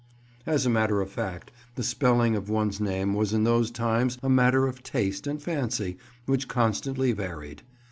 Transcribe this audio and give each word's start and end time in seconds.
As 0.47 0.65
a 0.65 0.69
matter 0.71 0.99
of 0.99 1.11
fact, 1.11 1.51
the 1.75 1.83
spelling 1.83 2.35
of 2.35 2.49
one's 2.49 2.79
name 2.81 3.13
was 3.13 3.33
in 3.33 3.43
those 3.43 3.69
times 3.69 4.17
a 4.23 4.29
matter 4.29 4.65
of 4.65 4.81
taste 4.81 5.27
and 5.27 5.39
fancy, 5.39 5.97
which 6.25 6.47
constantly 6.47 7.11
varied. 7.11 7.61